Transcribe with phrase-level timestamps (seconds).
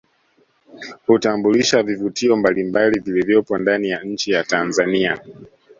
[1.05, 5.19] Hutambulisha vivutio mbalimbali vilivyopo ndani ya nchi ya Tanzania